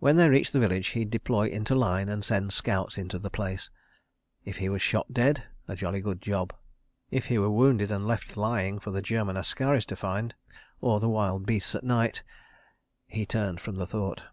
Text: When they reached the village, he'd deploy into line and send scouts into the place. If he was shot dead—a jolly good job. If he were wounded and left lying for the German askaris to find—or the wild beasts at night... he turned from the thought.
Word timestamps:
When 0.00 0.16
they 0.16 0.28
reached 0.28 0.52
the 0.52 0.58
village, 0.58 0.88
he'd 0.88 1.10
deploy 1.10 1.46
into 1.48 1.76
line 1.76 2.08
and 2.08 2.24
send 2.24 2.52
scouts 2.52 2.98
into 2.98 3.20
the 3.20 3.30
place. 3.30 3.70
If 4.44 4.56
he 4.56 4.68
was 4.68 4.82
shot 4.82 5.12
dead—a 5.14 5.76
jolly 5.76 6.00
good 6.00 6.20
job. 6.20 6.52
If 7.12 7.26
he 7.26 7.38
were 7.38 7.48
wounded 7.48 7.92
and 7.92 8.04
left 8.04 8.36
lying 8.36 8.80
for 8.80 8.90
the 8.90 9.00
German 9.00 9.36
askaris 9.36 9.86
to 9.86 9.94
find—or 9.94 10.98
the 10.98 11.08
wild 11.08 11.46
beasts 11.46 11.76
at 11.76 11.84
night... 11.84 12.24
he 13.06 13.24
turned 13.26 13.60
from 13.60 13.76
the 13.76 13.86
thought. 13.86 14.24